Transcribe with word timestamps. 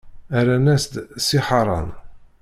Rran-as-d: 0.45 0.93
Si 1.25 1.39
Ḥaṛan. 1.47 1.89